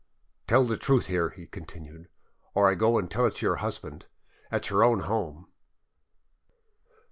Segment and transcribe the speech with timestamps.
[0.47, 2.09] "Tell the truth here," he continued,
[2.55, 4.07] "or I go and tell it to your husband,
[4.51, 5.51] at your own home!"